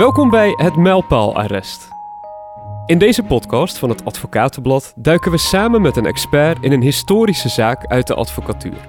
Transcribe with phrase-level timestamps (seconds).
[0.00, 1.88] Welkom bij het Mijlpaalarrest.
[2.86, 7.48] In deze podcast van het Advocatenblad duiken we samen met een expert in een historische
[7.48, 8.88] zaak uit de advocatuur.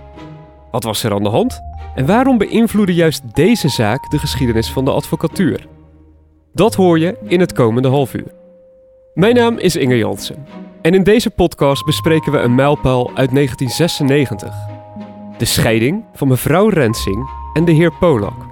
[0.72, 1.62] Wat was er aan de hand
[1.96, 5.68] en waarom beïnvloedde juist deze zaak de geschiedenis van de advocatuur?
[6.54, 8.32] Dat hoor je in het komende half uur.
[9.14, 10.46] Mijn naam is Inge Jansen
[10.82, 14.56] en in deze podcast bespreken we een mijlpaal uit 1996.
[15.38, 18.51] De scheiding van mevrouw Rensing en de heer Polak.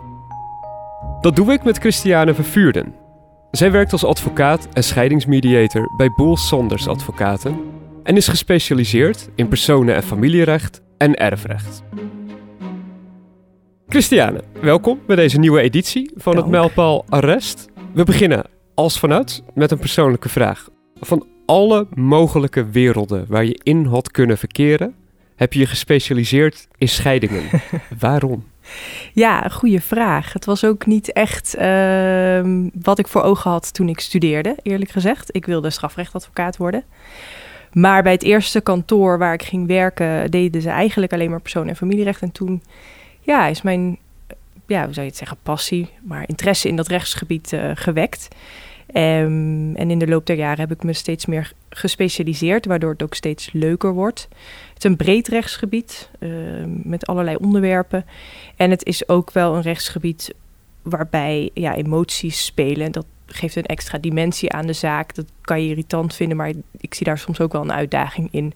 [1.21, 2.93] Dat doe ik met Christiane Vervuurden.
[3.51, 7.59] Zij werkt als advocaat en scheidingsmediator bij Boel Sanders Advocaten
[8.03, 11.83] en is gespecialiseerd in personen- en familierecht en erfrecht.
[13.87, 16.47] Christiane, welkom bij deze nieuwe editie van het.
[16.47, 17.67] Mijlpaal Arrest.
[17.93, 18.45] We beginnen
[18.75, 20.70] als vanuit met een persoonlijke vraag.
[20.99, 24.95] Van alle mogelijke werelden waar je in had kunnen verkeren,
[25.35, 27.43] heb je je gespecialiseerd in scheidingen.
[27.99, 28.43] Waarom?
[29.13, 30.33] Ja, goede vraag.
[30.33, 34.91] Het was ook niet echt ehm, wat ik voor ogen had toen ik studeerde, eerlijk
[34.91, 35.35] gezegd.
[35.35, 36.84] Ik wilde strafrechtadvocaat worden.
[37.73, 41.67] Maar bij het eerste kantoor waar ik ging werken, deden ze eigenlijk alleen maar persoon-
[41.67, 42.21] en familierecht.
[42.21, 42.63] En toen
[43.20, 43.98] ja, is mijn,
[44.67, 48.27] ja, hoe zou je het zeggen, passie, maar interesse in dat rechtsgebied eh, gewekt.
[48.91, 53.04] Ehm, en in de loop der jaren heb ik me steeds meer gespecialiseerd, waardoor het
[53.04, 54.27] ook steeds leuker wordt.
[54.73, 58.05] Het is een breed rechtsgebied ehm, met allerlei onderwerpen.
[58.55, 60.34] En het is ook wel een rechtsgebied
[60.82, 62.91] waarbij ja, emoties spelen.
[62.91, 65.16] Dat geeft een extra dimensie aan de zaak.
[65.16, 68.53] Dat kan je irritant vinden, maar ik zie daar soms ook wel een uitdaging in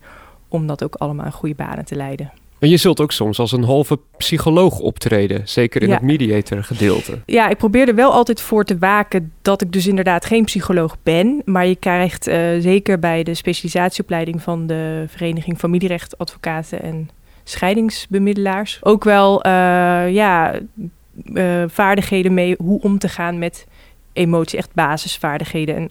[0.48, 2.32] om dat ook allemaal in goede banen te leiden.
[2.64, 5.94] En je zult ook soms als een halve psycholoog optreden, zeker in Ja.
[5.94, 7.20] het mediator gedeelte.
[7.26, 10.98] Ja, ik probeer er wel altijd voor te waken dat ik dus inderdaad geen psycholoog
[11.04, 11.42] ben.
[11.46, 17.10] Maar je krijgt eh, zeker bij de specialisatieopleiding van de Vereniging Familierecht Advocaten en
[17.44, 19.52] Scheidingsbemiddelaars ook wel eh,
[20.12, 20.60] ja,
[21.34, 23.68] eh, vaardigheden mee hoe om te gaan met
[24.14, 25.76] emotie, echt basisvaardigheden.
[25.76, 25.90] En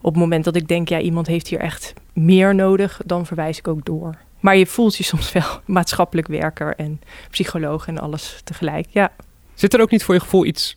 [0.00, 3.58] op het moment dat ik denk, ja, iemand heeft hier echt meer nodig, dan verwijs
[3.58, 4.14] ik ook door.
[4.44, 7.00] Maar je voelt je soms wel maatschappelijk werker en
[7.30, 8.86] psycholoog en alles tegelijk.
[8.90, 9.12] Ja.
[9.54, 10.76] Zit er ook niet voor je gevoel iets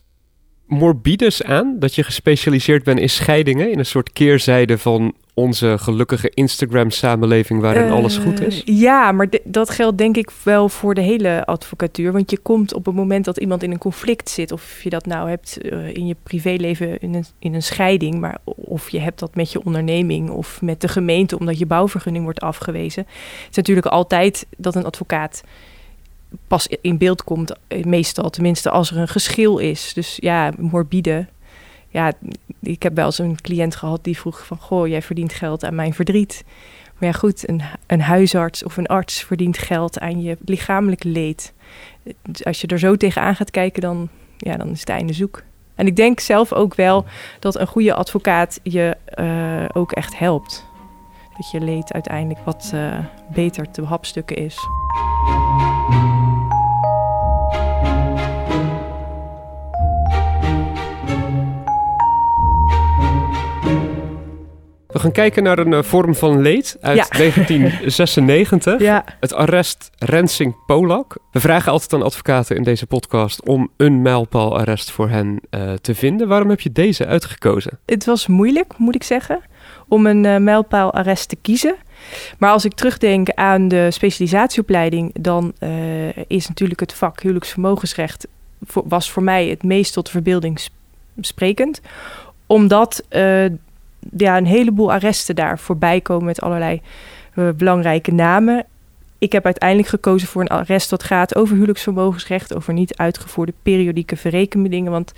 [0.68, 1.76] morbides aan?
[1.78, 7.90] Dat je gespecialiseerd bent in scheidingen, in een soort keerzijde van onze gelukkige Instagram-samenleving waarin
[7.90, 8.64] alles goed is?
[8.64, 12.12] Eh, Ja, maar dat geldt denk ik wel voor de hele advocatuur.
[12.12, 15.06] Want je komt op het moment dat iemand in een conflict zit, of je dat
[15.06, 19.18] nou hebt eh, in je privéleven in een, in een scheiding, maar of je hebt
[19.18, 23.02] dat met je onderneming of met de gemeente omdat je bouwvergunning wordt afgewezen.
[23.08, 25.42] Het is natuurlijk altijd dat een advocaat
[26.46, 29.92] pas in beeld komt, eh, meestal tenminste als er een geschil is.
[29.94, 31.26] Dus ja, morbide.
[31.88, 32.12] Ja,
[32.60, 34.58] ik heb wel eens een cliënt gehad die vroeg van...
[34.58, 36.44] goh, jij verdient geld aan mijn verdriet.
[36.98, 41.52] Maar ja, goed, een, een huisarts of een arts verdient geld aan je lichamelijk leed.
[42.22, 45.42] Dus als je er zo tegenaan gaat kijken, dan, ja, dan is het einde zoek.
[45.74, 47.04] En ik denk zelf ook wel
[47.38, 50.66] dat een goede advocaat je eh, ook echt helpt.
[51.36, 52.98] Dat je leed uiteindelijk wat eh,
[53.32, 54.58] beter te behapstukken is.
[64.98, 67.06] We gaan kijken naar een eh, vorm van leed uit Ja.
[67.18, 68.80] 1996.
[68.80, 71.16] Ja, Het arrest Rensing Polak.
[71.32, 75.94] We vragen altijd aan advocaten in deze podcast om een mijlpaalarrest voor hen eh, te
[75.94, 76.28] vinden.
[76.28, 77.78] Waarom heb je deze uitgekozen?
[77.86, 79.40] het was moeilijk, moet ik zeggen,
[79.88, 81.74] om een eh mijlpaalarrest te kiezen.
[82.38, 85.52] Maar als ik terugdenk aan de specialisatieopleiding, dan
[86.26, 88.26] is natuurlijk het vak huwelijksvermogensrecht
[88.62, 90.72] voor, was voor mij het meest tot verbeelding sp-
[91.20, 91.80] sprekend.
[92.46, 93.02] Omdat
[94.16, 96.80] ja, een heleboel arresten daar voorbij komen met allerlei
[97.34, 98.64] eh, belangrijke namen.
[99.18, 104.16] Ik heb uiteindelijk gekozen voor een arrest dat gaat over huwelijksvermogensrecht, over niet uitgevoerde periodieke
[104.16, 104.92] verrekenbedingen.
[104.92, 105.12] Want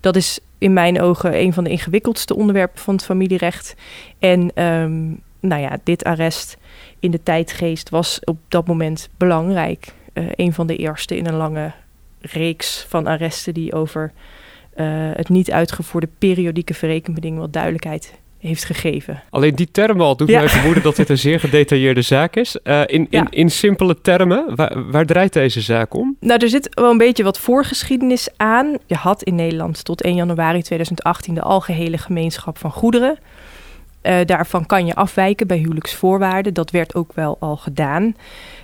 [0.00, 3.74] dat is in mijn ogen een van de ingewikkeldste onderwerpen van het familierecht.
[4.18, 5.04] En ehm,
[5.40, 6.56] nou ja, dit arrest
[7.00, 9.92] in de tijdgeest was op dat moment belangrijk.
[10.12, 11.72] Eh, een van de eerste in een lange
[12.20, 14.12] reeks van arresten die over
[14.74, 19.22] eh, het niet uitgevoerde periodieke verrekenbedingen wat duidelijkheid heeft gegeven.
[19.30, 20.38] Alleen die term al doet Ja.
[20.38, 22.56] mij vermoeden dat dit een zeer gedetailleerde zaak is.
[22.62, 26.16] Eh, in, in, in simpele termen, waar, waar draait deze zaak om?
[26.20, 28.76] Nou, er zit wel een beetje wat voorgeschiedenis aan.
[28.86, 33.18] Je had in Nederland tot 1 januari 2018 de algehele gemeenschap van goederen.
[34.06, 36.54] Eh, daarvan kan je afwijken bij huwelijksvoorwaarden.
[36.54, 38.16] Dat werd ook wel al gedaan.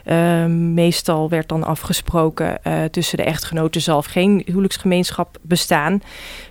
[0.04, 6.02] Ehm, meestal werd dan afgesproken eh, tussen de echtgenoten zal geen huwelijksgemeenschap bestaan.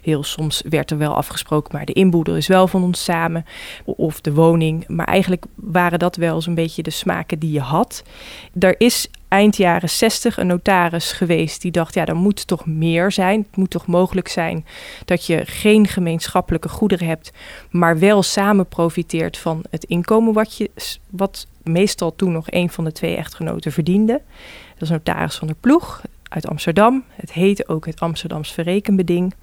[0.02, 3.46] Heel soms werd er wel afgesproken, maar de inboedel is wel van ons samen.
[3.86, 4.88] Of de woning.
[4.88, 8.04] Maar eigenlijk waren dat wel zo'n beetje de smaken die je had.
[8.60, 13.12] Er is eind jaren 60 een notaris geweest die dacht: ja, er moet toch meer
[13.12, 13.39] zijn.
[13.39, 14.66] Het moet toch mogelijk zijn
[15.06, 17.31] dat je geen gemeenschappelijke goederen hebt,
[17.69, 20.72] maar wel samen profiteert van het inkomen wat, je,
[21.10, 24.22] wat meestal toen nog een van de twee echtgenoten verdiende.
[24.74, 27.04] Dat is notaris van de ploeg uit Amsterdam.
[27.16, 29.33] Het heette ook het Amsterdams verrekenbeding.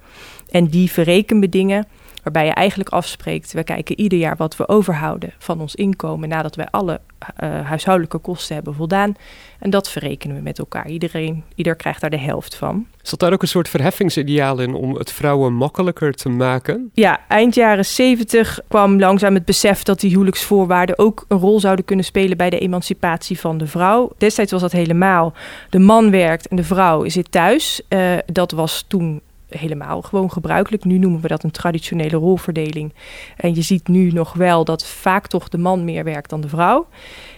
[0.49, 1.87] En die verrekenbedingen
[2.23, 6.55] Waarbij je eigenlijk afspreekt, we kijken ieder jaar wat we overhouden van ons inkomen nadat
[6.55, 6.99] wij alle
[7.43, 9.15] uh, huishoudelijke kosten hebben voldaan.
[9.59, 10.89] En dat verrekenen we met elkaar.
[10.89, 12.87] Iedereen, ieder krijgt daar de helft van.
[13.01, 16.89] Zat daar ook een soort verheffingsideaal in om het vrouwen makkelijker te maken?
[16.93, 21.85] Ja, eind jaren 70 kwam langzaam het besef dat die huwelijksvoorwaarden ook een rol zouden
[21.85, 24.11] kunnen spelen bij de emancipatie van de vrouw.
[24.17, 25.33] Destijds was dat helemaal.
[25.69, 27.81] De man werkt en de vrouw zit thuis.
[27.89, 30.83] Uh, dat was toen helemaal gewoon gebruikelijk.
[30.83, 32.93] Nu noemen we dat een traditionele rolverdeling.
[33.37, 36.49] En je ziet nu nog wel dat vaak toch de man meer werkt dan de
[36.49, 36.87] vrouw.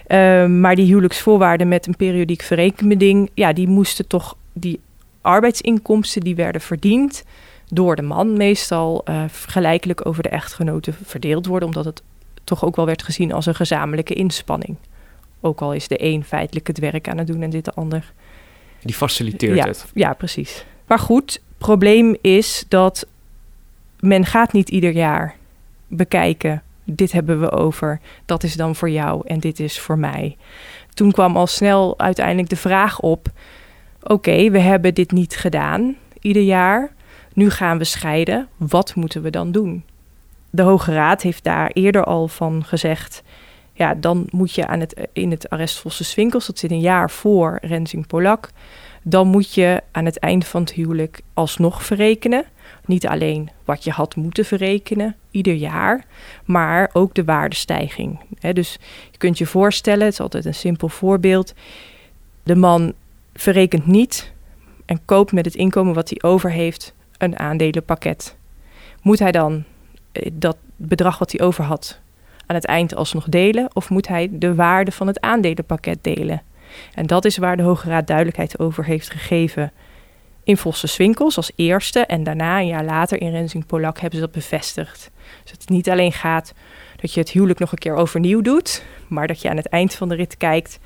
[0.06, 4.80] Ehm, maar die huwelijksvoorwaarden met een periodiek verrekenbeding, ja, die moesten toch, die
[5.20, 7.24] arbeidsinkomsten die werden verdiend
[7.68, 12.02] door de man meestal uh, gelijkelijk over de echtgenoten verdeeld worden, omdat het
[12.44, 14.76] toch ook wel werd gezien als een gezamenlijke inspanning.
[15.40, 18.12] Ook al is de een feitelijk het werk aan het doen en dit de ander.
[18.82, 19.86] Die faciliteert het.
[19.94, 20.64] Ja, precies.
[20.86, 23.06] Maar goed, probleem is dat
[24.00, 25.34] men gaat niet ieder jaar
[25.86, 26.62] bekijken.
[26.84, 30.36] Dit hebben we over, dat is dan voor jou en dit is voor mij.
[30.94, 33.28] Toen kwam al snel uiteindelijk de vraag op:
[34.02, 36.92] oké, we hebben dit niet gedaan ieder jaar.
[37.34, 38.48] Nu gaan we scheiden.
[38.56, 39.84] Wat moeten we dan doen?
[40.50, 43.22] De Hoge Raad heeft daar eerder al van gezegd.
[43.72, 47.10] Ja, dan moet je aan het, in het arrest Vossen Swinkels, dat zit een jaar
[47.10, 48.50] voor Rensing Polak,
[49.02, 52.44] dan moet je aan het einde van het huwelijk alsnog verrekenen.
[52.86, 56.04] Niet alleen wat je had moeten verrekenen ieder jaar,
[56.44, 58.20] maar ook de waardestijging.
[58.52, 58.78] dus
[59.10, 61.54] je kunt je voorstellen, het is altijd een simpel voorbeeld.
[62.42, 62.92] De man
[63.34, 64.32] verrekent niet
[64.84, 68.36] en koopt met het inkomen wat hij over heeft een aandelenpakket.
[69.02, 69.64] Moet hij dan
[70.12, 72.00] eh, dat bedrag wat hij over had
[72.46, 76.42] aan het eind alsnog delen of moet hij de waarde van het aandelenpakket delen?
[76.94, 79.72] En dat is waar de Hoge Raad duidelijkheid over heeft gegeven
[80.44, 82.00] in Vossen Swinkels als eerste.
[82.00, 85.10] En daarna, een jaar later, in Rensing Polak hebben ze dat bevestigd.
[85.42, 86.52] Dus dat het niet alleen gaat
[87.00, 89.94] dat je het huwelijk nog een keer overnieuw doet, maar dat je aan het eind
[89.94, 90.78] van de rit kijkt.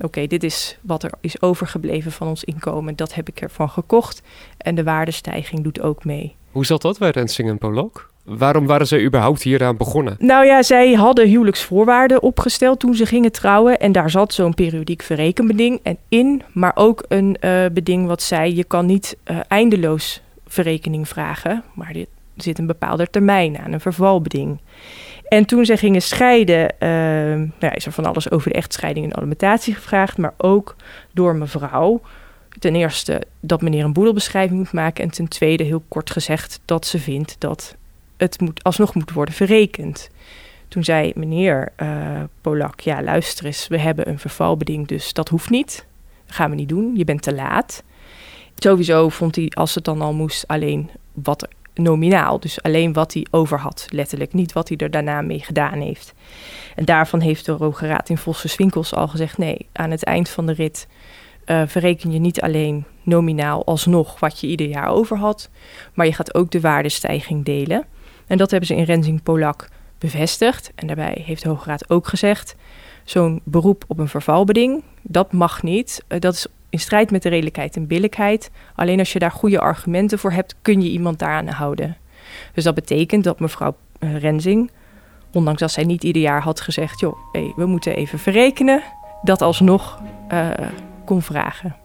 [0.00, 2.96] Oké, dit is wat er is overgebleven van ons inkomen.
[2.96, 4.22] Dat heb ik ervan gekocht.
[4.56, 6.36] En de waardestijging doet ook mee.
[6.50, 8.10] Hoe zat dat bij Rensing en Polak?
[8.24, 10.16] Waarom waren ze überhaupt hieraan begonnen?
[10.18, 13.78] Nou ja, zij hadden huwelijksvoorwaarden opgesteld toen ze gingen trouwen.
[13.78, 16.42] En daar zat zo'n periodiek verrekenbeding en in.
[16.52, 21.62] Maar ook een uh, beding wat zei, je kan niet uh, eindeloos verrekening vragen.
[21.74, 22.06] Maar er
[22.36, 24.58] zit een bepaalde termijn aan, een vervalbeding.
[25.28, 26.88] En toen ze gingen scheiden, uh,
[27.36, 30.18] nou ja, is er van alles over de echtscheiding en alimentatie gevraagd.
[30.18, 30.76] Maar ook
[31.12, 32.00] door mevrouw
[32.58, 35.04] ten eerste dat meneer een boedelbeschrijving moet maken.
[35.04, 37.76] En ten tweede, heel kort gezegd, dat ze vindt dat
[38.20, 40.10] het moet, alsnog moet worden verrekend.
[40.68, 45.50] Toen zei meneer uh, Polak, ja luister eens, we hebben een vervalbeding, dus dat hoeft
[45.50, 45.86] niet.
[46.26, 47.82] Dat gaan we niet doen, je bent te laat.
[48.54, 52.40] Sowieso vond hij, als het dan al moest, alleen wat nominaal.
[52.40, 54.32] Dus alleen wat hij over had, letterlijk.
[54.32, 56.14] Niet wat hij er daarna mee gedaan heeft.
[56.76, 59.38] En daarvan heeft de Hoge Raad in Vossen Swinkels al gezegd...
[59.38, 60.86] nee, aan het eind van de rit
[61.46, 65.50] uh, verreken je niet alleen nominaal alsnog wat je ieder jaar over had...
[65.94, 67.84] maar je gaat ook de waardestijging delen...
[68.30, 69.68] En dat hebben ze in Renzing Polak
[69.98, 70.72] bevestigd.
[70.74, 72.56] En daarbij heeft de Hoge Raad ook gezegd:
[73.04, 76.04] zo'n beroep op een vervalbeding, dat mag niet.
[76.06, 78.50] Eh, dat is in strijd met de redelijkheid en billijkheid.
[78.74, 81.96] Alleen als je daar goede argumenten voor hebt, kun je iemand daaraan houden.
[82.54, 84.70] Dus dat betekent dat mevrouw uh, Renzing,
[85.32, 88.82] ondanks dat zij niet ieder jaar had gezegd: joh, hey, we moeten even verrekenen,
[89.22, 90.50] dat alsnog uh,
[91.04, 91.76] kon vragen.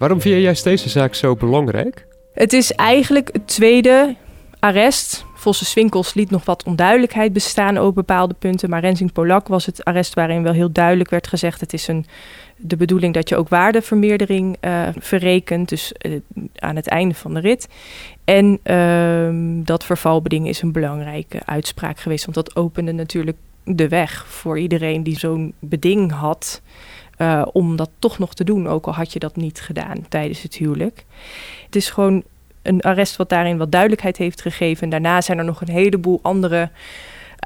[0.00, 2.06] Waarom vind juist deze zaak zo belangrijk?
[2.34, 4.16] Het is eigenlijk het tweede
[4.58, 5.24] arrest.
[5.34, 8.70] Vosse Swinkels liet nog wat onduidelijkheid bestaan over bepaalde punten.
[8.70, 11.60] Maar Rensing Polak was het arrest waarin wel heel duidelijk werd gezegd...
[11.60, 12.06] het is een,
[12.56, 15.68] de bedoeling dat je ook waardevermeerdering uh, verrekent.
[15.68, 16.20] Dus uh,
[16.56, 17.68] aan het einde van de rit.
[18.24, 22.24] En uh, dat vervalbeding is een belangrijke uitspraak geweest.
[22.24, 26.62] Want dat opende natuurlijk de weg voor iedereen die zo'n beding had...
[27.20, 30.42] Uh, om dat toch nog te doen, ook al had je dat niet gedaan tijdens
[30.42, 31.04] het huwelijk.
[31.64, 32.22] Het is gewoon
[32.62, 34.82] een arrest wat daarin wat duidelijkheid heeft gegeven.
[34.82, 36.70] En daarna zijn er nog een heleboel andere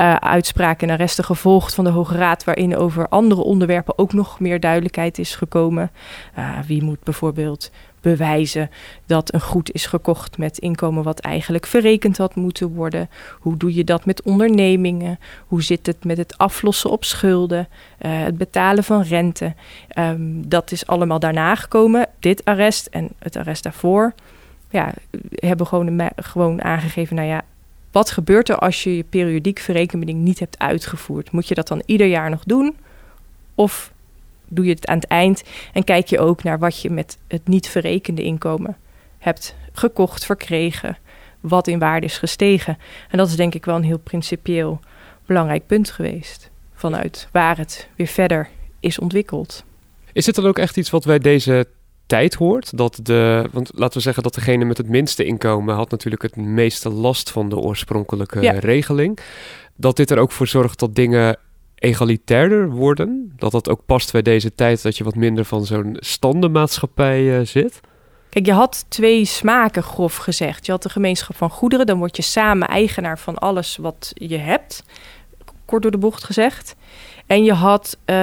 [0.01, 4.41] uh, uitspraken en arresten gevolgd van de Hoge Raad, waarin over andere onderwerpen ook nog
[4.41, 5.91] meer duidelijkheid is gekomen.
[6.39, 7.71] Uh, wie moet bijvoorbeeld
[8.05, 8.71] bewijzen
[9.07, 13.11] dat een goed is gekocht met inkomen wat eigenlijk verrekend had moeten worden?
[13.39, 15.19] Hoe doe je dat met ondernemingen?
[15.47, 17.69] Hoe zit het met het aflossen op schulden,
[18.01, 19.55] uh, het betalen van rente?
[19.99, 22.09] Um, dat is allemaal daarna gekomen.
[22.19, 24.15] Dit arrest en het arrest daarvoor
[24.75, 24.93] ja,
[25.35, 27.43] hebben gewoon, gewoon aangegeven, nou ja,
[27.93, 31.33] wat gebeurt er als je je periodiek verrekenbeding niet hebt uitgevoerd?
[31.33, 32.77] Moet je dat dan ieder jaar nog doen?
[33.55, 33.93] Of
[34.49, 37.49] doe je het aan het eind en kijk je ook naar wat je met het
[37.49, 38.77] niet verrekende inkomen
[39.19, 40.99] hebt gekocht, verkregen,
[41.41, 42.79] wat in waarde is gestegen.
[43.11, 44.81] En dat is denk ik wel een heel principieel
[45.27, 46.51] belangrijk punt geweest.
[46.75, 48.49] Vanuit waar het weer verder
[48.81, 49.65] is ontwikkeld.
[50.13, 51.67] Is het dan ook echt iets wat wij deze
[52.07, 52.77] tijd hoort.
[52.77, 56.37] Dat de, want laten we zeggen dat degene met het minste inkomen had natuurlijk het
[56.37, 59.19] meeste last van de oorspronkelijke regeling.
[59.77, 61.37] Dat dit er ook voor zorgt dat dingen
[61.85, 63.33] egalitairder worden.
[63.37, 67.47] Dat dat ook past bij deze tijd dat je wat minder van zo'n standenmaatschappij uh,
[67.47, 67.81] zit.
[68.29, 70.67] Kijk, je had twee smaken, grof gezegd.
[70.67, 74.39] Je had de gemeenschap van goederen, dan word je samen eigenaar van alles wat je
[74.39, 74.85] hebt.
[75.65, 76.77] Kort door de bocht gezegd.
[77.27, 78.17] En je had uh,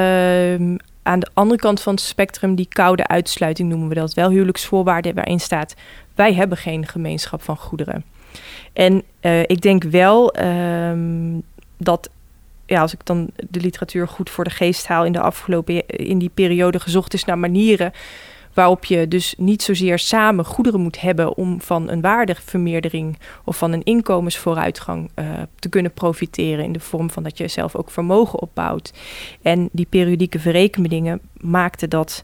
[1.03, 5.15] aan de andere kant van het spectrum die koude uitsluiting noemen we dat wel huwelijksvoorwaarden
[5.15, 5.75] waarin staat
[6.15, 8.03] wij hebben geen gemeenschap van goederen.
[8.73, 11.43] En uh, ik denk wel um,
[11.77, 12.09] dat
[12.71, 16.17] ja, als ik dan de literatuur goed voor de geest haal in de afgelopen in
[16.17, 17.91] die periode gezocht is naar manieren
[18.53, 23.71] waarop je dus niet zozeer samen goederen moet hebben om van een waardevermeerdering of van
[23.71, 25.25] een inkomensvooruitgang uh,
[25.59, 28.93] te kunnen profiteren in de vorm van dat je zelf ook vermogen opbouwt.
[29.41, 32.23] En die periodieke verrekenbedingen maakten dat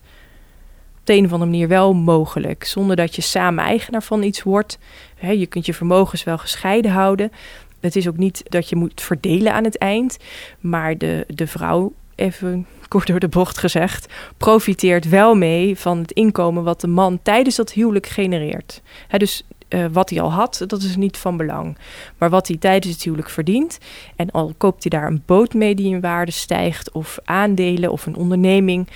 [1.00, 4.44] op de een of andere manier wel mogelijk, zonder dat je samen eigenaar van iets
[4.44, 4.80] wordt.
[5.20, 7.32] je kunt je vermogens wel gescheiden houden.
[7.79, 10.17] Het is ook niet dat je moet verdelen aan het eind,
[10.60, 16.12] maar de, de vrouw even kort door de bocht gezegd, profiteert wel mee van het
[16.12, 18.81] inkomen wat de man tijdens dat huwelijk genereert.
[19.17, 21.77] dus uh, wat hij al had, dat is niet van belang.
[22.17, 23.77] Maar wat hij tijdens het huwelijk verdient,
[24.15, 28.05] en al koopt hij daar een boot mee die in waarde stijgt, of aandelen of
[28.05, 28.88] een onderneming,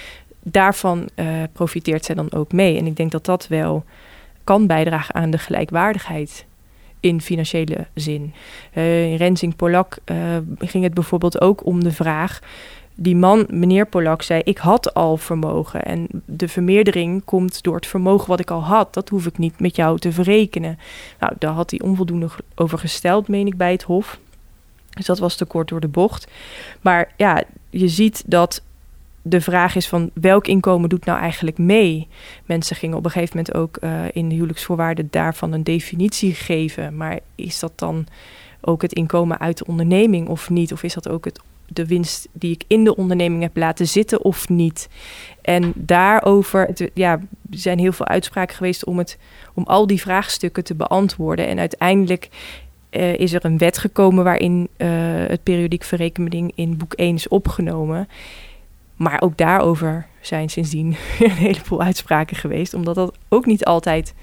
[0.44, 2.78] daarvan uh, profiteert zij dan ook mee.
[2.78, 3.84] En ik denk dat dat wel
[4.44, 6.46] kan bijdragen aan de gelijkwaardigheid
[7.02, 8.34] in financiële zin.
[8.74, 9.98] Uh, in Rensing Polak
[10.60, 12.40] ging het bijvoorbeeld ook om de vraag
[13.02, 15.84] die man, meneer Polak, zei: Ik had al vermogen.
[15.84, 18.94] En de vermeerdering komt door het vermogen wat ik al had.
[18.94, 20.80] Dat hoef ik niet met jou te verrekenen.
[21.20, 24.20] Nou, daar had hij onvoldoende over gesteld, meen ik, bij het Hof.
[24.90, 26.28] Dus dat was te kort door de bocht.
[26.82, 28.62] Maar ja, je ziet dat
[29.22, 32.08] de vraag is van welk inkomen doet nou eigenlijk mee?
[32.46, 36.98] Mensen gingen op een gegeven moment ook uh, in de huwelijksvoorwaarden daarvan een definitie geven.
[36.98, 38.08] Maar is dat dan
[38.62, 40.74] ook het inkomen uit de onderneming of niet?
[40.74, 41.40] Of is dat ook het
[41.74, 44.90] de winst die ik in de onderneming heb laten zitten of niet.
[45.42, 49.18] En daarover ja, zijn heel veel uitspraken geweest om, het,
[49.54, 51.48] om al die vraagstukken te beantwoorden.
[51.48, 52.30] En uiteindelijk
[52.92, 54.88] uh, is er een wet gekomen waarin uh,
[55.28, 58.08] het periodiek verrekening in boek 1 is opgenomen.
[59.02, 64.14] Maar ook daarover zijn sindsdien een heleboel uitspraken geweest, omdat dat ook niet altijd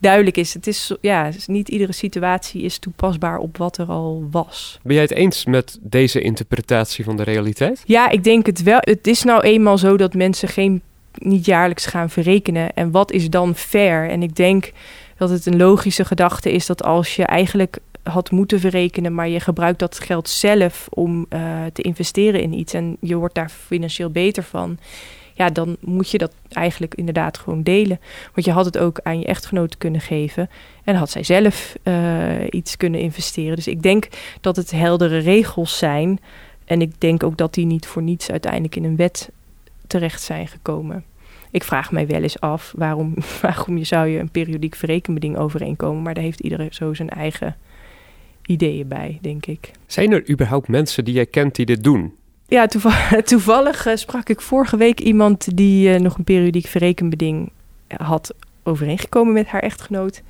[0.00, 0.54] duidelijk is.
[0.54, 4.78] Het is ja, niet iedere situatie is toepasbaar op wat er al was.
[4.82, 7.82] Ben jij het eens met deze interpretatie van de realiteit?
[7.84, 8.78] Ja, ik denk het wel.
[8.80, 10.82] Het is nou eenmaal zo dat mensen geen
[11.12, 12.72] niet jaarlijks gaan verrekenen.
[12.74, 14.08] En wat is dan fair?
[14.08, 14.72] En ik denk
[15.16, 19.40] dat het een logische gedachte is dat als je eigenlijk had moeten verrekenen, maar je
[19.40, 24.10] gebruikt dat geld zelf om uh, te investeren in iets en je wordt daar financieel
[24.10, 24.78] beter van
[25.40, 28.00] ja, dan moet je dat eigenlijk inderdaad gewoon delen.
[28.34, 30.50] Want je had het ook aan je echtgenoot kunnen geven
[30.84, 31.94] en had zij zelf uh,
[32.50, 33.56] iets kunnen investeren.
[33.56, 34.08] Dus ik denk
[34.40, 36.20] dat het heldere regels zijn.
[36.64, 39.30] En ik denk ook dat die niet voor niets uiteindelijk in een wet
[39.86, 41.04] terecht zijn gekomen.
[41.50, 46.02] Ik vraag mij wel eens af waarom, waarom je zou je een periodiek verrekenbeding overeenkomen.
[46.02, 47.56] Maar daar heeft iedereen zo zijn eigen
[48.46, 49.70] ideeën bij, denk ik.
[49.86, 52.14] Zijn er überhaupt mensen die jij kent die dit doen?
[52.48, 52.66] Ja,
[53.24, 57.50] toevallig, uh, sprak ik vorige week iemand die uh, nog een periodiek verrekenbeding
[57.96, 60.22] had overeengekomen met haar echtgenoot.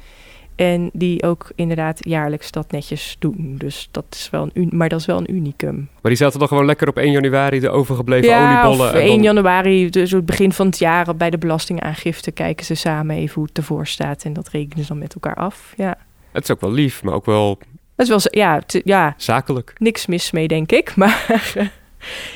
[0.57, 3.55] En die ook inderdaad jaarlijks dat netjes doen.
[3.59, 5.77] Dus dat is wel een, maar dat is wel een unicum.
[5.77, 8.93] Maar die zaten dan gewoon lekker op 1 januari de overgebleven ja, oliebollen.
[8.95, 13.17] Of 1 januari, dus het begin van het jaar bij de belastingaangifte kijken ze samen
[13.17, 14.25] even hoe het ervoor staat.
[14.25, 15.75] En dat rekenen ze dan met elkaar af.
[15.77, 15.97] Ja.
[16.33, 17.59] Het is ook wel lief, maar ook wel.
[18.01, 19.73] Dat is wel ja, ja, zakelijk.
[19.79, 20.97] Niks mis mee, denk ik.
[20.97, 21.27] Maar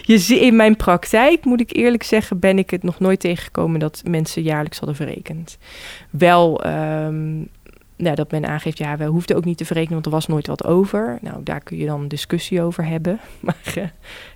[0.03, 3.81] je ziet in mijn praktijk, moet ik eerlijk zeggen, ben ik het nog nooit tegengekomen
[3.81, 5.59] dat mensen jaarlijks hadden verrekend.
[6.11, 7.49] Wel um,
[7.97, 10.47] nou, dat men aangeeft, ja, we hoefden ook niet te verrekenen, want er was nooit
[10.47, 11.19] wat over.
[11.21, 13.21] Nou, daar kun je dan discussie over hebben.
[13.41, 13.85] Maar, uh,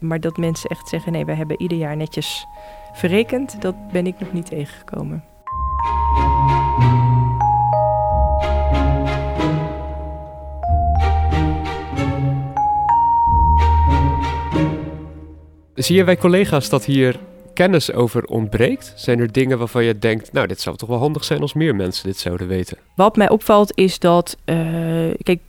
[0.01, 2.47] maar dat mensen echt zeggen, nee, we hebben ieder jaar netjes
[2.93, 5.25] verrekend, dat ben ik nog niet tegengekomen.
[15.79, 17.19] Zie je bij collega's dat hier
[17.55, 18.93] kennis over ontbreekt?
[18.97, 21.77] Zijn er dingen waarvan je denkt, nou, dit zou toch wel handig zijn als meer
[21.77, 22.79] mensen dit zouden weten?
[22.95, 24.57] Wat mij opvalt is dat, uh,
[25.23, 25.41] kijk,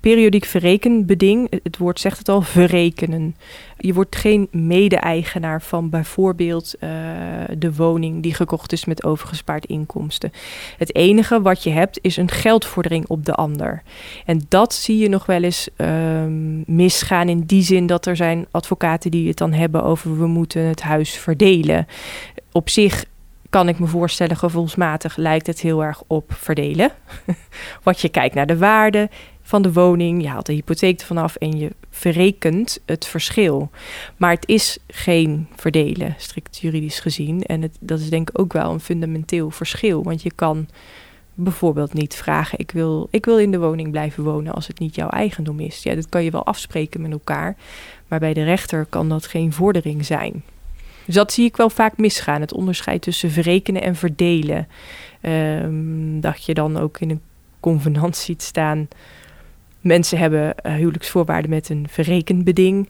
[0.00, 3.36] periodiek verrekenbeding, het woord zegt het al, verrekenen.
[3.78, 6.90] Je wordt geen mede-eigenaar van bijvoorbeeld uh,
[7.58, 10.32] de woning die gekocht is met overgespaard inkomsten.
[10.76, 13.82] Het enige wat je hebt is een geldvordering op de ander.
[14.24, 18.46] En dat zie je nog wel eens um, misgaan in die zin dat er zijn
[18.50, 21.86] advocaten die het dan hebben over we moeten het huis verdelen.
[22.52, 23.04] Op zich
[23.50, 26.90] kan ik me voorstellen, gevoelsmatig lijkt het heel erg op verdelen.
[27.84, 29.08] Want je kijkt naar de waarde,
[29.48, 30.22] van de woning.
[30.22, 33.70] Je haalt de hypotheek ervan af en je verrekent het verschil.
[34.16, 37.42] Maar het is geen verdelen, strikt juridisch gezien.
[37.42, 40.02] En het, dat is denk ik ook wel een fundamenteel verschil.
[40.02, 40.68] Want je kan
[41.34, 44.94] bijvoorbeeld niet vragen: ik wil, ik wil in de woning blijven wonen als het niet
[44.94, 45.82] jouw eigendom is.
[45.82, 47.56] Ja, dat kan je wel afspreken met elkaar.
[48.08, 50.42] Maar bij de rechter kan dat geen vordering zijn.
[51.04, 52.40] Dus dat zie ik wel vaak misgaan.
[52.40, 54.68] Het onderscheid tussen verrekenen en verdelen.
[55.22, 57.22] Um, dat je dan ook in een
[57.60, 58.88] convenant ziet staan
[59.80, 62.88] Mensen hebben uh, huwelijksvoorwaarden met een verrekenbeding.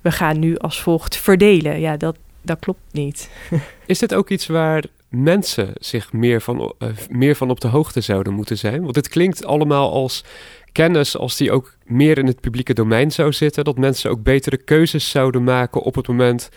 [0.00, 1.80] We gaan nu als volgt verdelen.
[1.80, 3.30] Ja, dat, dat klopt niet.
[3.86, 8.00] Is dit ook iets waar mensen zich meer van, uh, meer van op de hoogte
[8.00, 8.82] zouden moeten zijn?
[8.82, 10.24] Want het klinkt allemaal als
[10.72, 13.64] kennis als die ook meer in het publieke domein zou zitten.
[13.64, 16.48] Dat mensen ook betere keuzes zouden maken op het moment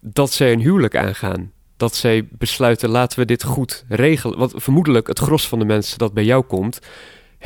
[0.00, 1.52] dat zij een huwelijk aangaan.
[1.76, 4.38] Dat zij besluiten, laten we dit goed regelen.
[4.38, 6.78] Want vermoedelijk het gros van de mensen dat bij jou komt,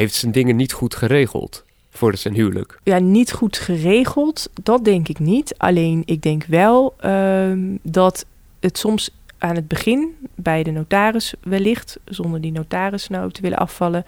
[0.01, 2.81] heeft zijn dingen niet goed geregeld voor zijn huwelijk?
[2.83, 5.55] Ja, niet goed geregeld, dat denk ik niet.
[5.59, 8.27] Alleen ik denk wel ehm, dat
[8.61, 13.59] het soms aan het begin bij de notaris wellicht, zonder die notaris nou te willen
[13.59, 14.05] afvallen,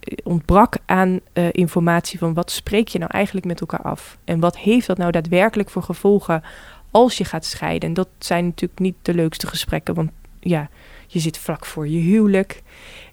[0.00, 4.18] eh, ontbrak aan uh, informatie van wat spreek je nou eigenlijk met elkaar af?
[4.24, 6.42] En wat heeft dat nou daadwerkelijk voor gevolgen
[6.90, 7.88] als je gaat scheiden?
[7.88, 10.68] En dat zijn natuurlijk niet de leukste gesprekken, want ja,
[11.06, 12.62] je zit vlak voor je huwelijk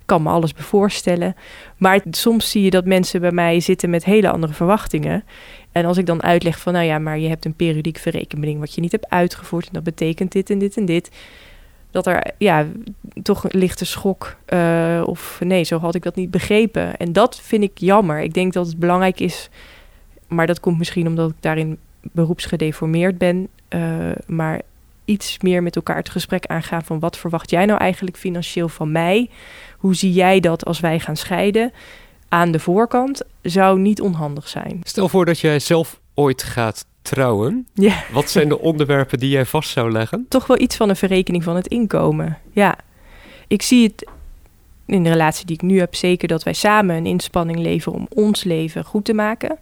[0.05, 1.35] kan me alles bevoorstellen.
[1.77, 5.23] Maar soms zie je dat mensen bij mij zitten met hele andere verwachtingen.
[5.71, 8.75] En als ik dan uitleg van, nou ja, maar je hebt een periodiek verrekening wat
[8.75, 9.65] je niet hebt uitgevoerd.
[9.65, 11.11] En dat betekent dit en dit en dit.
[11.91, 12.65] Dat er ja,
[13.23, 14.35] toch een lichte schok.
[14.53, 16.97] Uh, of nee, zo had ik dat niet begrepen.
[16.97, 18.21] En dat vind ik jammer.
[18.21, 19.49] Ik denk dat het belangrijk is.
[20.27, 23.47] Maar dat komt misschien omdat ik daarin beroepsgedeformeerd ben.
[23.69, 24.61] Uh, maar
[25.05, 28.91] iets meer met elkaar het gesprek aangaan van wat verwacht jij nou eigenlijk financieel van
[28.91, 29.29] mij?
[29.77, 31.73] Hoe zie jij dat als wij gaan scheiden?
[32.29, 34.79] Aan de voorkant zou niet onhandig zijn.
[34.83, 37.67] Stel voor dat jij zelf ooit gaat trouwen.
[37.73, 38.03] Ja.
[38.11, 40.25] Wat zijn de onderwerpen die jij vast zou leggen?
[40.29, 42.37] Toch wel iets van een verrekening van het inkomen.
[42.51, 42.77] Ja,
[43.47, 44.07] ik zie het
[44.85, 48.07] in de relatie die ik nu heb zeker dat wij samen een inspanning leveren om
[48.09, 49.57] ons leven goed te maken.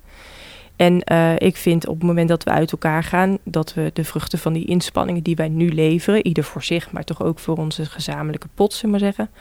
[0.75, 4.03] En uh, ik vind op het moment dat we uit elkaar gaan, dat we de
[4.03, 7.57] vruchten van die inspanningen die wij nu leveren, ieder voor zich, maar toch ook voor
[7.57, 9.33] onze gezamenlijke pot, zullen we maar zeggen,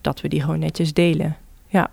[0.00, 1.36] dat we die gewoon netjes delen.
[1.66, 1.90] Ja.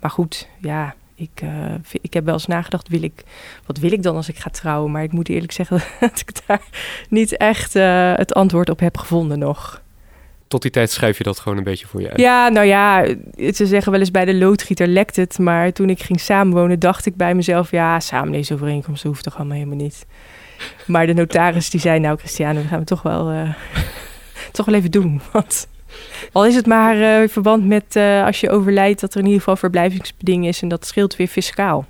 [0.00, 3.24] Maar goed, ja, ik, uh, ik heb wel eens nagedacht, wil ik,
[3.66, 4.90] wat wil ik dan als ik ga trouwen?
[4.90, 6.62] Maar ik moet eerlijk zeggen dat ik daar
[7.08, 9.82] niet echt uh, het antwoord op heb gevonden nog
[10.50, 12.20] tot die tijd schrijf je dat gewoon een beetje voor je uit.
[12.20, 13.06] Ja, nou ja,
[13.52, 15.38] ze zeggen wel eens bij de loodgieter lekt het.
[15.38, 17.70] Maar toen ik ging samenwonen, dacht ik bij mezelf...
[17.70, 20.06] ja, samenlevingsovereenkomsten hoeft toch allemaal helemaal niet.
[20.86, 21.98] Maar de notaris die zei...
[21.98, 23.54] nou Christiane, we gaan we toch wel, uh,
[24.52, 25.20] toch wel even doen.
[25.32, 25.68] Want
[26.32, 29.00] al is het maar uh, in verband met uh, als je overlijdt...
[29.00, 30.62] dat er in ieder geval verblijvingsbeding is...
[30.62, 31.86] en dat scheelt weer fiscaal.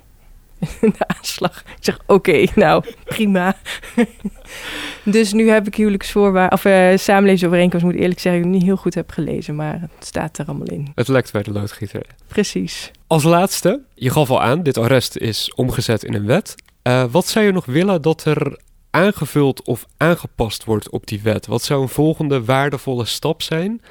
[0.97, 1.63] de aanslag.
[1.65, 3.57] Ik zeg, oké, nou, prima.
[5.03, 8.95] dus nu heb ik huwelijksvoorwaarden, of uh, samenlevingsovereenkomst, moet eerlijk zeggen, ik niet heel goed
[8.95, 10.91] heb gelezen, maar het staat er allemaal in.
[10.95, 12.05] Het lekt bij de loodgieter.
[12.27, 12.91] Precies.
[13.07, 16.55] Als laatste, je gaf al aan, dit arrest is omgezet in een wet.
[16.83, 21.47] Uh, wat zou je nog willen dat er aangevuld of aangepast wordt op die wet?
[21.47, 23.81] Wat zou een volgende waardevolle stap zijn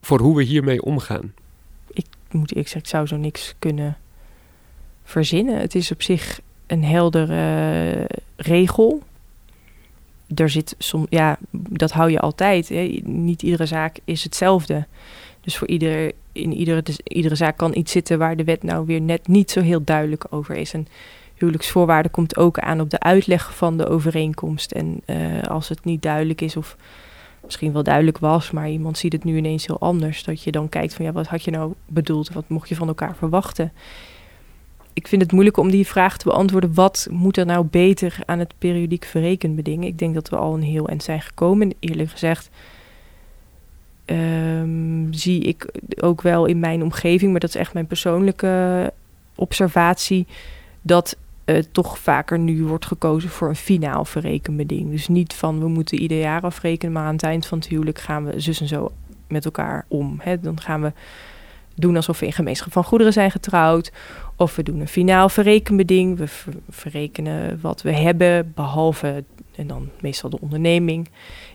[0.00, 1.34] voor hoe we hiermee omgaan?
[1.90, 3.96] Ik moet eerlijk zeggen, ik zou zo niks kunnen
[5.06, 5.58] verzinnen.
[5.58, 9.02] Het is op zich een heldere regel.
[10.34, 10.76] Er zit
[11.08, 12.68] ja, dat hou je altijd.
[12.68, 13.00] Hè.
[13.04, 14.86] Niet iedere zaak is hetzelfde.
[15.40, 19.00] Dus voor ieder, in iedere, iedere zaak kan iets zitten waar de wet nou weer
[19.00, 20.72] net niet zo heel duidelijk over is.
[20.72, 20.86] En
[21.34, 24.72] huwelijksvoorwaarde komt ook aan op de uitleg van de overeenkomst.
[24.72, 26.76] En uh, als het niet duidelijk is of
[27.44, 30.24] misschien wel duidelijk was, maar iemand ziet het nu ineens heel anders.
[30.24, 32.32] Dat je dan kijkt van ja, wat had je nou bedoeld?
[32.32, 33.72] Wat mocht je van elkaar verwachten?
[34.96, 36.74] Ik vind het moeilijk om die vraag te beantwoorden.
[36.74, 39.84] Wat moet er nou beter aan het periodiek verrekenbeding?
[39.84, 41.74] Ik denk dat we al een heel eind zijn gekomen.
[41.80, 42.50] Eerlijk gezegd
[44.06, 48.92] um, zie ik ook wel in mijn omgeving, maar dat is echt mijn persoonlijke
[49.34, 50.26] observatie,
[50.82, 54.90] dat uh, toch vaker nu wordt gekozen voor een finaal verrekenbeding.
[54.90, 57.98] Dus niet van we moeten ieder jaar afrekenen, maar aan het eind van het huwelijk
[57.98, 58.92] gaan we zus en zo
[59.28, 60.16] met elkaar om.
[60.20, 60.40] Hè?
[60.40, 60.92] Dan gaan we
[61.76, 63.92] doen alsof we in gemeenschap van goederen zijn getrouwd.
[64.36, 66.18] Of we doen een finaal verrekenbeding.
[66.18, 66.26] We
[66.68, 69.24] verrekenen wat we hebben, behalve
[69.56, 71.08] en dan meestal de onderneming.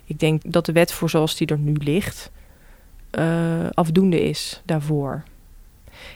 [0.05, 2.31] Ik denk dat de wet voor zoals die er nu ligt
[3.19, 5.23] uh, afdoende is daarvoor.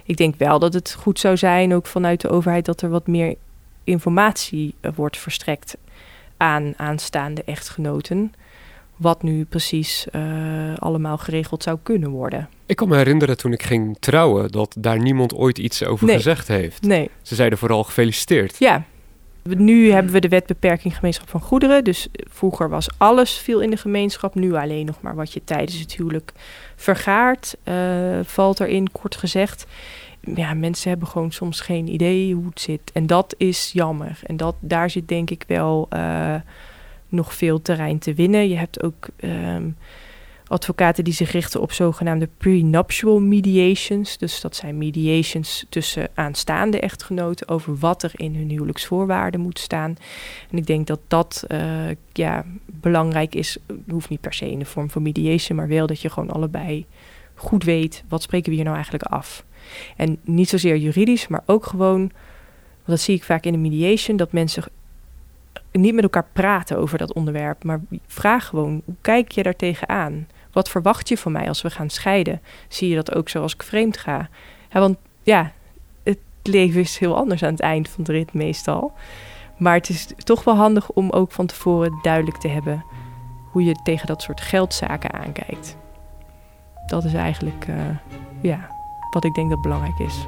[0.03, 3.07] Ik denk wel dat het goed zou zijn, ook vanuit de overheid, dat er wat
[3.07, 3.35] meer
[3.83, 5.77] informatie uh, wordt verstrekt
[6.37, 8.33] aan aanstaande echtgenoten.
[8.95, 10.21] Wat nu precies uh,
[10.75, 12.49] allemaal geregeld zou kunnen worden.
[12.65, 16.15] Ik kan me herinneren toen ik ging trouwen dat daar niemand ooit iets over nee.
[16.15, 16.81] gezegd heeft.
[16.81, 17.09] Nee.
[17.21, 18.55] Ze zeiden vooral gefeliciteerd.
[18.59, 18.83] Ja,
[19.43, 21.83] nu hebben we de wet beperking gemeenschap van goederen.
[21.83, 24.35] Dus vroeger was alles viel in de gemeenschap.
[24.35, 26.31] Nu alleen nog maar wat je tijdens het huwelijk
[26.75, 29.65] vergaart, uh, valt erin, kort gezegd.
[30.35, 32.91] Ja, mensen hebben gewoon soms geen idee hoe het zit.
[32.93, 34.19] En dat is jammer.
[34.23, 36.35] En dat, daar zit denk ik wel uh,
[37.09, 38.49] nog veel terrein te winnen.
[38.49, 39.75] Je hebt ook um,
[40.47, 44.17] advocaten die zich richten op zogenaamde prenuptial mediations.
[44.17, 49.95] Dus dat zijn mediations tussen aanstaande echtgenoten over wat er in hun huwelijksvoorwaarden moet staan.
[50.51, 51.59] En ik denk dat dat uh,
[52.13, 53.57] ja, belangrijk is.
[53.67, 56.31] Het hoeft niet per se in de vorm van mediation, maar wel dat je gewoon
[56.31, 56.85] allebei
[57.35, 59.45] goed weet wat spreken we hier nou eigenlijk af.
[59.95, 62.11] En niet zozeer juridisch, maar ook gewoon,
[62.85, 64.63] dat zie ik vaak in de mediation, dat mensen
[65.81, 70.27] niet met elkaar praten over dat onderwerp, maar vraag gewoon, hoe kijk je daar tegenaan?
[70.51, 72.41] Wat verwacht je van mij als we gaan scheiden?
[72.67, 74.29] Zie je dat ook zoals ik vreemd ga?
[74.71, 75.51] Want ja,
[76.03, 78.93] het leven is heel anders aan het eind van de rit meestal.
[79.57, 82.83] Maar het is toch wel handig om ook van tevoren duidelijk te hebben
[83.51, 85.77] hoe je tegen dat soort geldzaken aankijkt.
[86.85, 87.75] Dat is eigenlijk uh,
[88.41, 88.67] ja,
[89.11, 90.27] wat ik denk dat belangrijk is.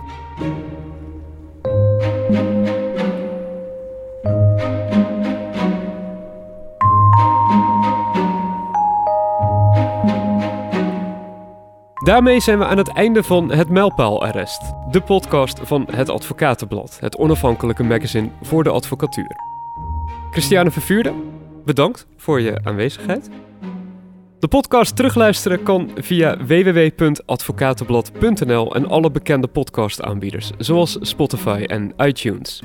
[12.08, 17.18] Daarmee zijn we aan het einde van Het Mijlpaalarrest, de podcast van Het Advocatenblad, het
[17.18, 19.36] onafhankelijke magazine voor de advocatuur.
[20.32, 21.14] Christiane Vervuurde,
[21.66, 23.30] bedankt voor je aanwezigheid.
[24.40, 32.62] De podcast terugluisteren kan via www.advocatenblad.nl en alle bekende podcastaanbieders, zoals Spotify en iTunes.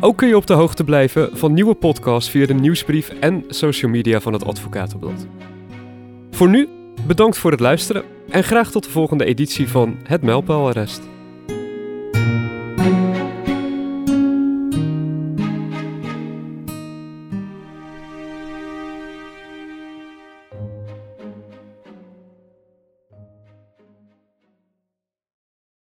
[0.00, 3.90] Ook kun je op de hoogte blijven van nieuwe podcasts via de nieuwsbrief en social
[3.90, 5.26] media van het Advocatenblad.
[6.30, 6.68] Voor nu,
[7.06, 11.17] bedankt voor het luisteren en graag tot de volgende editie van Het Mijlpaalarrest.